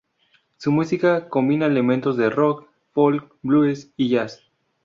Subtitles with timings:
[0.57, 4.41] Su música combina elementos de rock, folk, blues, y jazz.